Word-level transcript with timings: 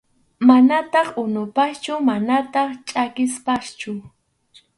Manataq 0.47 1.07
unupaschu 1.23 1.93
manataq 2.07 2.69
chʼakipaschu. 2.87 3.91